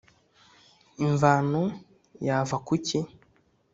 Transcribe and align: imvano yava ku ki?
imvano 1.05 1.61
yava 2.27 2.57
ku 2.65 2.73
ki? 2.85 2.99